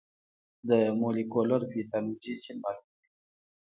د 0.67 0.69
مولېکولر 0.99 1.61
پیتالوژي 1.71 2.33
جین 2.41 2.57
معلوموي. 2.63 3.07